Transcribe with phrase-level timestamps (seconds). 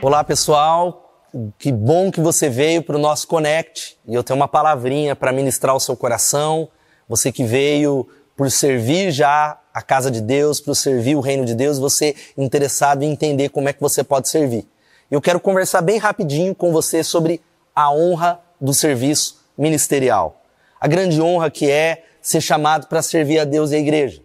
[0.00, 1.26] Olá, pessoal.
[1.58, 3.98] Que bom que você veio para o nosso Connect.
[4.06, 6.68] E eu tenho uma palavrinha para ministrar o seu coração.
[7.08, 11.52] Você que veio por servir já a casa de Deus, por servir o reino de
[11.52, 14.68] Deus, você interessado em entender como é que você pode servir.
[15.10, 17.40] Eu quero conversar bem rapidinho com você sobre
[17.74, 20.42] a honra do serviço ministerial.
[20.80, 24.22] A grande honra que é ser chamado para servir a Deus e a igreja.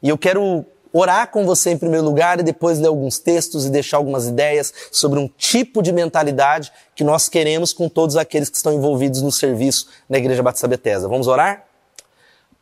[0.00, 3.70] E eu quero orar com você em primeiro lugar e depois ler alguns textos e
[3.70, 8.56] deixar algumas ideias sobre um tipo de mentalidade que nós queremos com todos aqueles que
[8.56, 11.08] estão envolvidos no serviço na Igreja Batista Bethesda.
[11.08, 11.64] Vamos orar?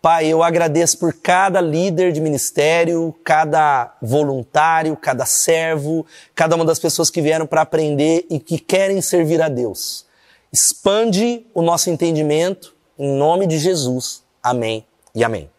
[0.01, 6.07] Pai, eu agradeço por cada líder de ministério, cada voluntário, cada servo,
[6.37, 10.07] cada uma das pessoas que vieram para aprender e que querem servir a Deus.
[10.53, 14.23] Expande o nosso entendimento em nome de Jesus.
[14.41, 15.58] Amém e amém.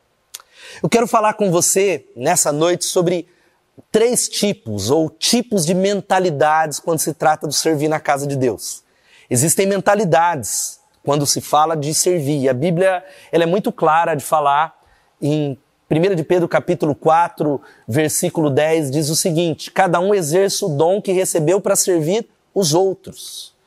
[0.81, 3.27] Eu quero falar com você nessa noite sobre
[3.91, 8.83] três tipos ou tipos de mentalidades quando se trata de servir na casa de Deus.
[9.29, 12.49] Existem mentalidades quando se fala de servir.
[12.49, 14.77] A Bíblia ela é muito clara de falar
[15.21, 15.57] em
[15.89, 21.01] 1 de Pedro capítulo 4, versículo 10 diz o seguinte: cada um exerce o dom
[21.01, 23.57] que recebeu para servir os outros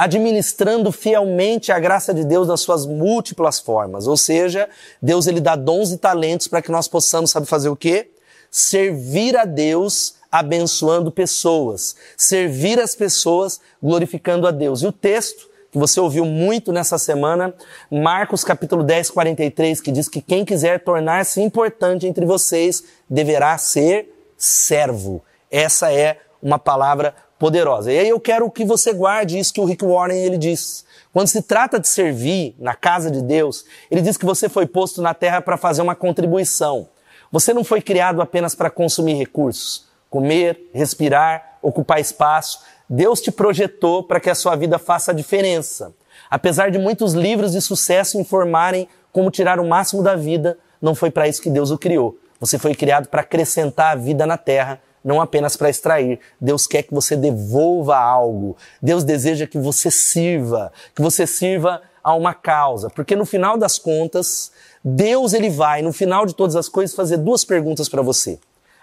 [0.00, 4.06] administrando fielmente a graça de Deus nas suas múltiplas formas.
[4.06, 4.66] Ou seja,
[5.00, 8.08] Deus ele dá dons e talentos para que nós possamos, sabe fazer o quê?
[8.50, 14.80] Servir a Deus abençoando pessoas, servir as pessoas glorificando a Deus.
[14.80, 17.52] E o texto que você ouviu muito nessa semana,
[17.90, 24.10] Marcos capítulo 10, 43, que diz que quem quiser tornar-se importante entre vocês deverá ser
[24.38, 25.22] servo.
[25.50, 27.90] Essa é uma palavra poderosa.
[27.90, 30.84] E aí eu quero que você guarde isso que o Rick Warren ele diz.
[31.10, 35.00] Quando se trata de servir na casa de Deus, ele diz que você foi posto
[35.00, 36.86] na terra para fazer uma contribuição.
[37.32, 42.60] Você não foi criado apenas para consumir recursos, comer, respirar, ocupar espaço.
[42.86, 45.94] Deus te projetou para que a sua vida faça a diferença.
[46.28, 51.10] Apesar de muitos livros de sucesso informarem como tirar o máximo da vida, não foi
[51.10, 52.18] para isso que Deus o criou.
[52.38, 56.20] Você foi criado para acrescentar a vida na terra não apenas para extrair.
[56.40, 58.56] Deus quer que você devolva algo.
[58.80, 63.78] Deus deseja que você sirva, que você sirva a uma causa, porque no final das
[63.78, 64.50] contas,
[64.82, 68.38] Deus ele vai, no final de todas as coisas, fazer duas perguntas para você.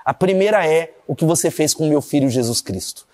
[0.05, 3.05] A primeira é o que você fez com meu filho Jesus Cristo.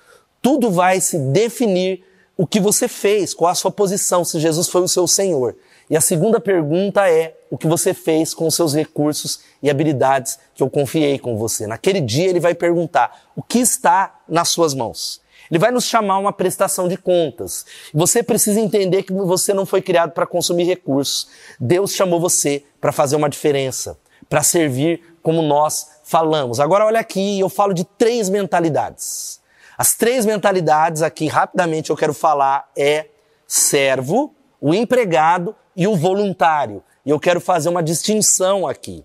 [0.41, 2.03] Tudo vai se definir
[2.35, 5.55] o que você fez, qual a sua posição, se Jesus foi o seu Senhor.
[5.89, 10.39] E a segunda pergunta é o que você fez com os seus recursos e habilidades
[10.55, 11.67] que eu confiei com você.
[11.67, 15.21] Naquele dia ele vai perguntar o que está nas suas mãos.
[15.51, 17.65] Ele vai nos chamar uma prestação de contas.
[17.93, 21.27] Você precisa entender que você não foi criado para consumir recursos.
[21.59, 26.59] Deus chamou você para fazer uma diferença, para servir como nós falamos.
[26.59, 29.42] Agora olha aqui, eu falo de três mentalidades.
[29.83, 33.07] As três mentalidades aqui, rapidamente eu quero falar é
[33.45, 36.81] servo, o empregado e o voluntário.
[37.05, 39.03] E eu quero fazer uma distinção aqui.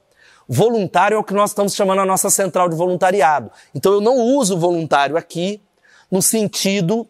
[0.48, 3.50] Voluntário é o que nós estamos chamando a nossa central de voluntariado.
[3.74, 5.60] Então eu não uso voluntário aqui
[6.08, 7.08] no sentido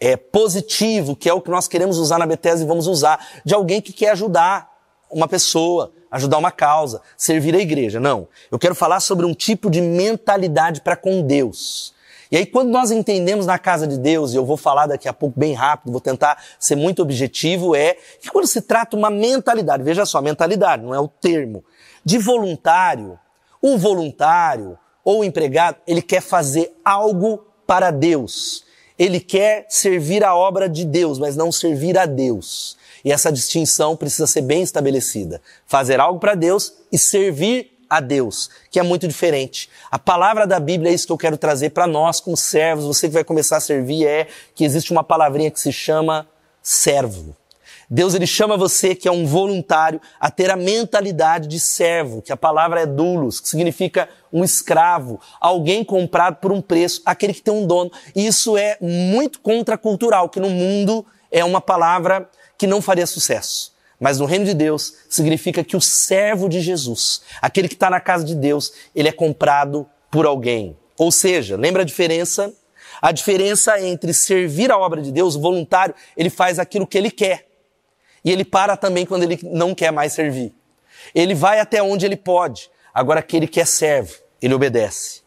[0.00, 3.52] é, positivo, que é o que nós queremos usar na Bethesda e vamos usar, de
[3.52, 4.72] alguém que quer ajudar
[5.10, 8.00] uma pessoa, ajudar uma causa, servir a igreja.
[8.00, 8.26] Não.
[8.50, 11.92] Eu quero falar sobre um tipo de mentalidade para com Deus.
[12.34, 15.12] E aí, quando nós entendemos na casa de Deus, e eu vou falar daqui a
[15.12, 19.84] pouco bem rápido, vou tentar ser muito objetivo, é que quando se trata uma mentalidade,
[19.84, 21.64] veja só, mentalidade, não é o termo,
[22.04, 23.16] de voluntário,
[23.62, 28.64] o voluntário ou o empregado, ele quer fazer algo para Deus.
[28.98, 32.76] Ele quer servir a obra de Deus, mas não servir a Deus.
[33.04, 35.40] E essa distinção precisa ser bem estabelecida.
[35.66, 39.70] Fazer algo para Deus e servir a Deus, que é muito diferente.
[39.88, 43.06] A palavra da Bíblia é isso que eu quero trazer para nós como servos, você
[43.06, 46.26] que vai começar a servir, é que existe uma palavrinha que se chama
[46.60, 47.36] servo.
[47.88, 52.32] Deus ele chama você que é um voluntário a ter a mentalidade de servo, que
[52.32, 57.42] a palavra é doulos, que significa um escravo, alguém comprado por um preço, aquele que
[57.42, 57.92] tem um dono.
[58.16, 63.73] E isso é muito contracultural, que no mundo é uma palavra que não faria sucesso.
[63.98, 68.00] Mas no reino de Deus significa que o servo de Jesus, aquele que está na
[68.00, 70.76] casa de Deus, ele é comprado por alguém.
[70.98, 72.52] Ou seja, lembra a diferença?
[73.00, 77.10] A diferença entre servir a obra de Deus, o voluntário, ele faz aquilo que ele
[77.10, 77.48] quer.
[78.24, 80.54] E ele para também quando ele não quer mais servir.
[81.14, 82.70] Ele vai até onde ele pode.
[82.92, 85.23] Agora, aquele que é servo, ele obedece.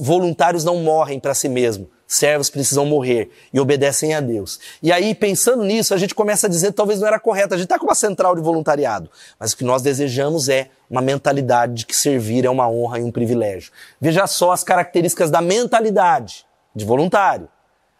[0.00, 4.58] Voluntários não morrem para si mesmo servos precisam morrer e obedecem a Deus.
[4.82, 7.54] E aí, pensando nisso, a gente começa a dizer que talvez não era correto.
[7.54, 9.08] A gente está com uma central de voluntariado,
[9.38, 13.04] mas o que nós desejamos é uma mentalidade de que servir é uma honra e
[13.04, 13.70] um privilégio.
[14.00, 16.44] Veja só as características da mentalidade
[16.74, 17.48] de voluntário.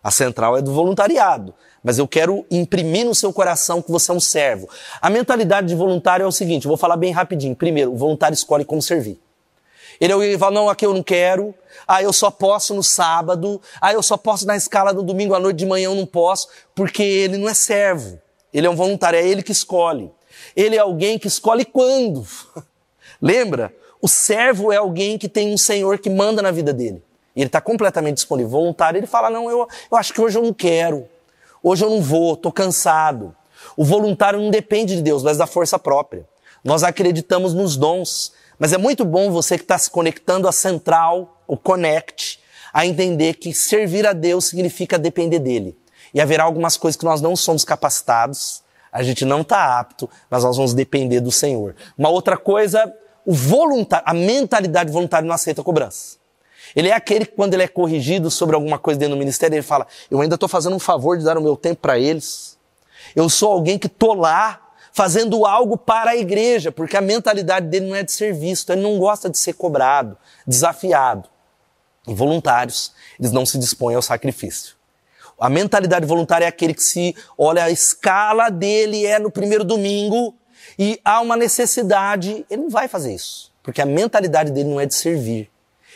[0.02, 1.54] A central é do voluntariado.
[1.80, 4.68] Mas eu quero imprimir no seu coração que você é um servo.
[5.00, 7.54] A mentalidade de voluntário é o seguinte, vou falar bem rapidinho.
[7.54, 9.20] Primeiro, o voluntário escolhe como servir.
[10.00, 11.54] Ele, ele fala, não, aqui eu não quero.
[11.86, 13.60] Ah, eu só posso no sábado.
[13.80, 16.48] Ah, eu só posso na escala do domingo à noite de manhã eu não posso.
[16.74, 18.18] Porque ele não é servo.
[18.52, 20.10] Ele é um voluntário, é ele que escolhe.
[20.56, 22.26] Ele é alguém que escolhe quando.
[23.20, 23.74] Lembra?
[24.00, 27.02] O servo é alguém que tem um senhor que manda na vida dele.
[27.36, 28.50] E ele está completamente disponível.
[28.50, 31.06] Voluntário, ele fala, não, eu, eu acho que hoje eu não quero.
[31.62, 33.36] Hoje eu não vou, estou cansado.
[33.76, 36.26] O voluntário não depende de Deus, mas da força própria.
[36.64, 38.32] Nós acreditamos nos dons.
[38.60, 42.38] Mas é muito bom você que está se conectando à central, o Connect,
[42.74, 45.78] a entender que servir a Deus significa depender dele.
[46.12, 48.62] E haverá algumas coisas que nós não somos capacitados,
[48.92, 51.74] a gente não está apto, mas nós vamos depender do Senhor.
[51.96, 56.18] Uma outra coisa, o voluntário, a mentalidade voluntária não aceita cobrança.
[56.76, 59.62] Ele é aquele que, quando ele é corrigido sobre alguma coisa dentro do ministério, ele
[59.62, 62.58] fala: Eu ainda estou fazendo um favor de dar o meu tempo para eles.
[63.16, 64.60] Eu sou alguém que estou lá
[64.92, 68.82] fazendo algo para a igreja, porque a mentalidade dele não é de ser visto, ele
[68.82, 70.16] não gosta de ser cobrado,
[70.46, 71.28] desafiado.
[72.06, 74.74] E voluntários, eles não se dispõem ao sacrifício.
[75.38, 80.34] A mentalidade voluntária é aquele que se olha a escala dele é no primeiro domingo
[80.78, 84.86] e há uma necessidade, ele não vai fazer isso, porque a mentalidade dele não é
[84.86, 85.50] de servir.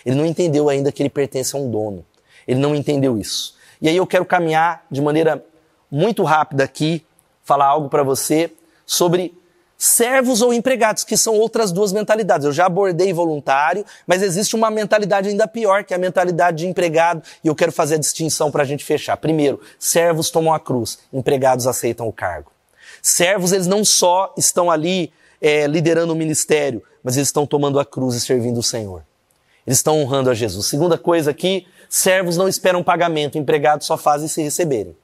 [0.05, 2.05] Ele não entendeu ainda que ele pertence a um dono.
[2.47, 3.55] Ele não entendeu isso.
[3.81, 5.45] E aí eu quero caminhar de maneira
[5.91, 7.05] muito rápida aqui,
[7.43, 8.51] falar algo para você
[8.87, 9.35] sobre
[9.77, 12.47] servos ou empregados, que são outras duas mentalidades.
[12.47, 16.67] Eu já abordei voluntário, mas existe uma mentalidade ainda pior, que é a mentalidade de
[16.67, 19.17] empregado, e eu quero fazer a distinção para a gente fechar.
[19.17, 22.51] Primeiro, servos tomam a cruz, empregados aceitam o cargo.
[23.03, 27.85] Servos, eles não só estão ali é, liderando o ministério, mas eles estão tomando a
[27.85, 29.03] cruz e servindo o Senhor.
[29.67, 30.67] Eles estão honrando a Jesus.
[30.67, 34.97] Segunda coisa aqui, servos não esperam pagamento, empregados só fazem se receberem.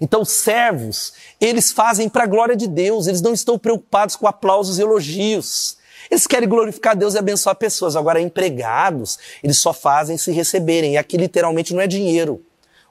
[0.00, 4.78] Então, servos, eles fazem para a glória de Deus, eles não estão preocupados com aplausos
[4.78, 5.76] e elogios.
[6.10, 7.96] Eles querem glorificar Deus e abençoar pessoas.
[7.96, 10.94] Agora, empregados, eles só fazem se receberem.
[10.94, 12.44] E aqui literalmente não é dinheiro.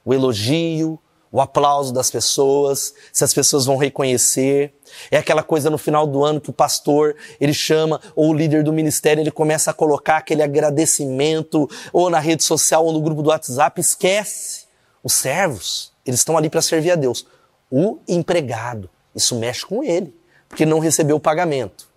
[0.04, 0.98] O elogio,
[1.32, 4.74] o aplauso das pessoas, se as pessoas vão reconhecer.
[5.10, 8.62] É aquela coisa no final do ano que o pastor, ele chama, ou o líder
[8.62, 13.22] do ministério, ele começa a colocar aquele agradecimento, ou na rede social, ou no grupo
[13.22, 14.66] do WhatsApp, esquece.
[15.02, 17.26] Os servos, eles estão ali para servir a Deus.
[17.70, 20.14] O empregado, isso mexe com ele,
[20.48, 21.88] porque não recebeu o pagamento.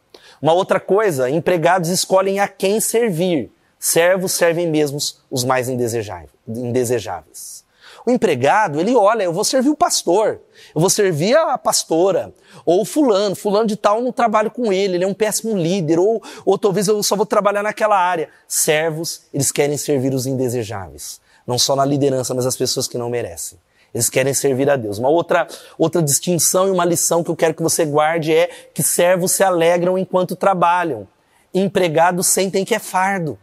[0.41, 3.51] Uma outra coisa, empregados escolhem a quem servir.
[3.79, 4.97] Servos servem mesmo
[5.29, 7.65] os mais indesejáveis.
[8.05, 10.39] O empregado, ele olha, eu vou servir o pastor,
[10.75, 12.31] eu vou servir a pastora,
[12.63, 15.97] ou fulano, fulano de tal, eu não trabalho com ele, ele é um péssimo líder,
[15.97, 18.29] ou, ou talvez eu só vou trabalhar naquela área.
[18.47, 21.19] Servos, eles querem servir os indesejáveis.
[21.47, 23.57] Não só na liderança, mas as pessoas que não merecem.
[23.95, 24.97] Eles querem servir a Deus.
[24.97, 25.47] Uma outra,
[25.77, 29.41] outra distinção e uma lição que eu quero que você guarde é que servos se
[29.41, 31.07] alegram enquanto trabalham.
[31.53, 33.39] Empregados sentem que é fardo.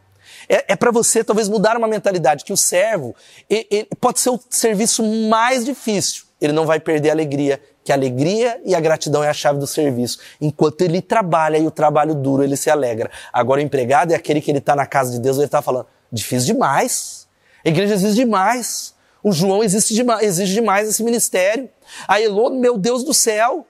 [0.46, 3.16] É, é para você talvez mudar uma mentalidade que o servo
[3.48, 6.24] ele, ele, pode ser o serviço mais difícil.
[6.38, 9.58] Ele não vai perder a alegria, que a alegria e a gratidão é a chave
[9.58, 10.18] do serviço.
[10.38, 13.10] Enquanto ele trabalha e o trabalho duro, ele se alegra.
[13.32, 15.86] Agora o empregado é aquele que ele está na casa de Deus, ele está falando,
[16.12, 17.26] difícil demais.
[17.64, 18.92] A igreja exige demais.
[19.22, 21.68] O João exige demais, exige demais esse ministério.
[22.08, 23.66] A Elô, meu Deus do céu,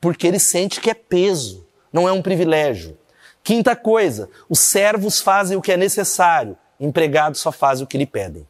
[0.00, 2.96] porque ele sente que é peso, não é um privilégio.
[3.42, 8.06] Quinta coisa, os servos fazem o que é necessário, empregados só fazem o que lhe
[8.06, 8.46] pedem.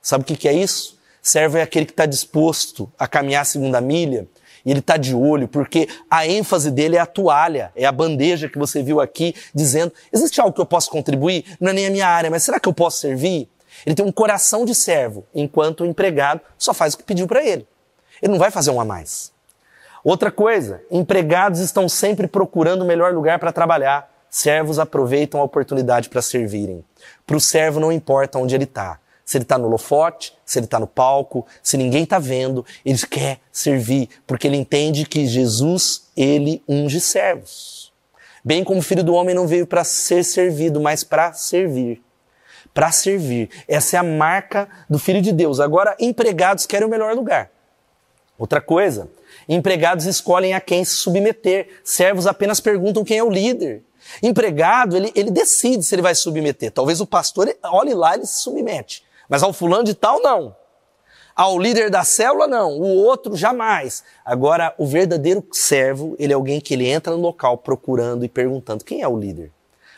[0.00, 0.98] Sabe o que, é isso?
[1.20, 4.26] Servo é aquele que está disposto a caminhar a segunda milha
[4.64, 8.48] e ele está de olho, porque a ênfase dele é a toalha, é a bandeja
[8.48, 11.44] que você viu aqui, dizendo: existe algo que eu posso contribuir?
[11.60, 13.48] Não é nem a minha área, mas será que eu posso servir?
[13.84, 17.44] Ele tem um coração de servo, enquanto o empregado só faz o que pediu para
[17.44, 17.66] ele.
[18.20, 19.32] Ele não vai fazer um a mais.
[20.04, 24.10] Outra coisa, empregados estão sempre procurando o melhor lugar para trabalhar.
[24.30, 26.84] Servos aproveitam a oportunidade para servirem.
[27.26, 28.98] Para o servo não importa onde ele está.
[29.24, 32.98] Se ele está no holofote, se ele está no palco, se ninguém está vendo, ele
[33.08, 37.92] quer servir, porque ele entende que Jesus, ele unge servos.
[38.44, 42.02] Bem como o filho do homem não veio para ser servido, mas para servir
[42.74, 43.50] para servir.
[43.68, 45.60] Essa é a marca do Filho de Deus.
[45.60, 47.50] Agora, empregados querem o melhor lugar.
[48.38, 49.08] Outra coisa,
[49.48, 51.68] empregados escolhem a quem se submeter.
[51.84, 53.82] Servos apenas perguntam quem é o líder.
[54.22, 56.72] Empregado, ele, ele decide se ele vai se submeter.
[56.72, 59.04] Talvez o pastor olhe lá ele se submete.
[59.28, 60.56] Mas ao fulano de tal, não.
[61.34, 62.78] Ao líder da célula, não.
[62.78, 64.02] O outro, jamais.
[64.24, 68.84] Agora, o verdadeiro servo, ele é alguém que ele entra no local procurando e perguntando
[68.84, 69.50] quem é o líder.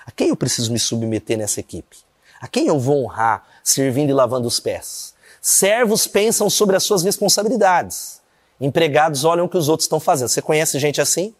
[0.06, 1.96] A quem eu preciso me submeter nessa equipe?
[2.44, 5.14] A quem eu vou honrar servindo e lavando os pés?
[5.40, 8.20] Servos pensam sobre as suas responsabilidades.
[8.60, 10.28] Empregados olham o que os outros estão fazendo.
[10.28, 11.34] Você conhece gente assim?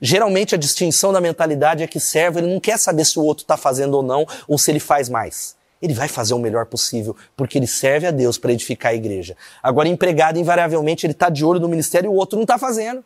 [0.00, 3.44] Geralmente a distinção da mentalidade é que servo ele não quer saber se o outro
[3.44, 5.54] está fazendo ou não, ou se ele faz mais.
[5.80, 9.36] Ele vai fazer o melhor possível, porque ele serve a Deus para edificar a igreja.
[9.62, 13.04] Agora, empregado, invariavelmente, ele está de olho no ministério e o outro não está fazendo.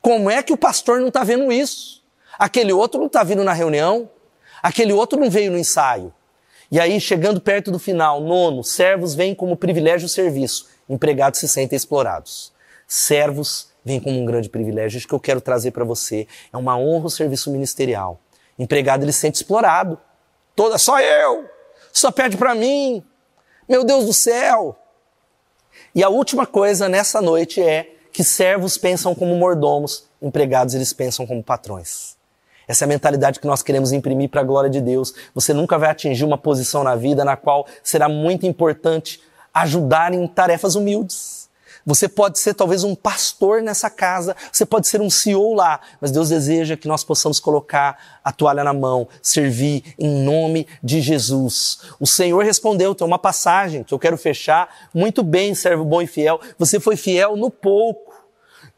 [0.00, 2.00] Como é que o pastor não está vendo isso?
[2.38, 4.08] Aquele outro não está vindo na reunião,
[4.62, 6.14] aquele outro não veio no ensaio.
[6.74, 11.46] E aí, chegando perto do final, nono, servos vêm como privilégio o serviço, empregados se
[11.46, 12.52] sentem explorados.
[12.84, 14.98] Servos vêm como um grande privilégio.
[14.98, 18.18] Isso que eu quero trazer para você é uma honra o serviço ministerial.
[18.58, 20.00] Empregado ele se sente explorado.
[20.56, 21.48] Toda só eu,
[21.92, 23.04] só pede para mim.
[23.68, 24.76] Meu Deus do céu.
[25.94, 31.24] E a última coisa nessa noite é que servos pensam como mordomos, empregados eles pensam
[31.24, 32.16] como patrões.
[32.66, 35.14] Essa é a mentalidade que nós queremos imprimir para a glória de Deus.
[35.34, 39.20] Você nunca vai atingir uma posição na vida na qual será muito importante
[39.52, 41.44] ajudar em tarefas humildes.
[41.86, 46.10] Você pode ser talvez um pastor nessa casa, você pode ser um CEO lá, mas
[46.10, 51.80] Deus deseja que nós possamos colocar a toalha na mão, servir em nome de Jesus.
[52.00, 54.88] O Senhor respondeu, tem uma passagem que eu quero fechar.
[54.94, 56.40] Muito bem, servo bom e fiel.
[56.58, 58.14] Você foi fiel no pouco.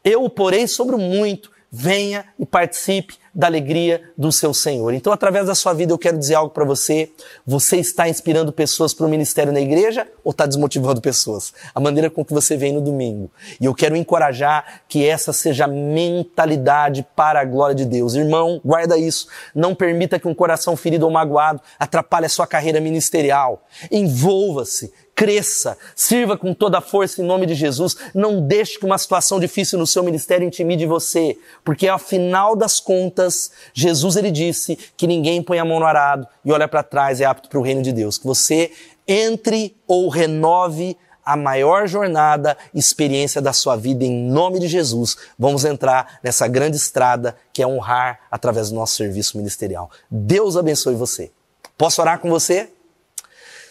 [0.03, 1.49] Eu o porei sobre o muito.
[1.79, 4.95] Venha e participe da alegria do seu Senhor.
[4.95, 7.11] Então, através da sua vida, eu quero dizer algo para você.
[7.45, 11.53] Você está inspirando pessoas para o ministério na igreja ou está desmotivando pessoas?
[11.75, 13.29] A maneira com que você vem no domingo.
[13.61, 18.15] E eu quero encorajar que essa seja a mentalidade para a glória de Deus.
[18.15, 19.27] Irmão, guarda isso.
[19.53, 23.67] Não permita que um coração ferido ou magoado atrapalhe a sua carreira ministerial.
[23.91, 27.97] Envolva-se, cresça, sirva com toda a força em nome de Jesus.
[28.13, 33.51] Não deixe que uma situação difícil no seu ministério intimide você, porque afinal das contas,
[33.73, 37.25] Jesus ele disse que ninguém põe a mão no arado e olha para trás é
[37.25, 38.19] apto para o reino de Deus.
[38.19, 38.71] Que você
[39.07, 40.95] entre ou renove
[41.25, 45.17] a maior jornada, experiência da sua vida em nome de Jesus.
[45.37, 49.89] Vamos entrar nessa grande estrada que é honrar através do nosso serviço ministerial.
[50.11, 51.31] Deus abençoe você.
[51.75, 52.69] Posso orar com você?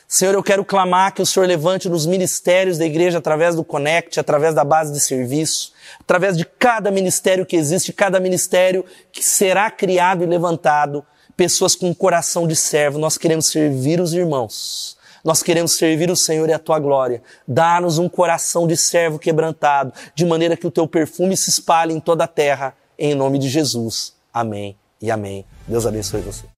[0.09, 4.21] Senhor, eu quero clamar que o Senhor levante nos ministérios da igreja, através do Connect,
[4.21, 9.69] através da base de serviço, através de cada ministério que existe, cada ministério que será
[9.69, 11.05] criado e levantado,
[11.37, 12.99] pessoas com coração de servo.
[12.99, 14.97] Nós queremos servir os irmãos.
[15.25, 17.21] Nós queremos servir o Senhor e a tua glória.
[17.49, 21.99] Dá-nos um coração de servo quebrantado, de maneira que o teu perfume se espalhe em
[21.99, 24.15] toda a terra, em nome de Jesus.
[24.33, 25.45] Amém e amém.
[25.67, 26.56] Deus abençoe você.